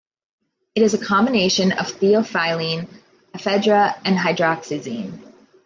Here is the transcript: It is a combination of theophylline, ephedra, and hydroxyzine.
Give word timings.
It 0.73 0.81
is 0.81 0.95
a 0.95 0.97
combination 0.97 1.73
of 1.73 1.85
theophylline, 1.85 2.87
ephedra, 3.35 3.95
and 4.03 4.17
hydroxyzine. 4.17 5.21